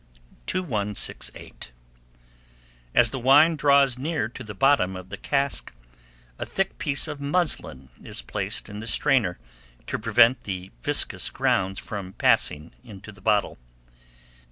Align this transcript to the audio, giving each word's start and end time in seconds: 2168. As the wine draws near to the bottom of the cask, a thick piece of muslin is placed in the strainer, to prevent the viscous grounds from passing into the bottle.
2168. 0.47 1.71
As 2.95 3.11
the 3.11 3.19
wine 3.19 3.55
draws 3.55 3.99
near 3.99 4.27
to 4.29 4.43
the 4.43 4.55
bottom 4.55 4.95
of 4.95 5.09
the 5.09 5.17
cask, 5.17 5.75
a 6.39 6.43
thick 6.47 6.79
piece 6.79 7.07
of 7.07 7.21
muslin 7.21 7.89
is 8.01 8.23
placed 8.23 8.67
in 8.67 8.79
the 8.79 8.87
strainer, 8.87 9.37
to 9.85 9.99
prevent 9.99 10.41
the 10.45 10.71
viscous 10.81 11.29
grounds 11.29 11.77
from 11.79 12.13
passing 12.13 12.71
into 12.83 13.11
the 13.11 13.21
bottle. 13.21 13.59